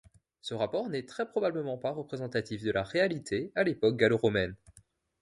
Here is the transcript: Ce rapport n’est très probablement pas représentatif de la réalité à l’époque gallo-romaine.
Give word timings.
Ce 0.41 0.55
rapport 0.55 0.89
n’est 0.89 1.05
très 1.05 1.29
probablement 1.29 1.77
pas 1.77 1.91
représentatif 1.91 2.63
de 2.63 2.71
la 2.71 2.81
réalité 2.81 3.51
à 3.53 3.61
l’époque 3.63 3.97
gallo-romaine. 3.97 4.55